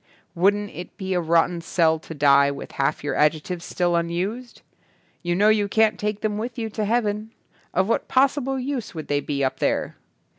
[0.33, 3.95] Wouldn't it be a rot ten sell to die with half your adjec tives still
[3.95, 4.63] unused?
[5.21, 7.31] You know you can't take them with you to heaven.
[7.71, 9.97] Of what possible use would they be up there?